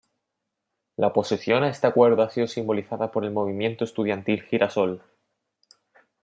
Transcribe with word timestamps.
La 0.97 1.09
oposición 1.09 1.61
a 1.63 1.69
este 1.69 1.85
acuerdo 1.85 2.23
ha 2.23 2.29
sido 2.31 2.47
simbolizada 2.47 3.11
por 3.11 3.23
el 3.23 3.29
movimiento 3.29 3.83
estudiantil 3.83 4.41
Girasol. 4.41 5.03